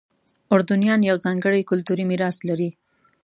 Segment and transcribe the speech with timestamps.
[0.53, 2.69] اردنیان یو ځانګړی کلتوري میراث لري.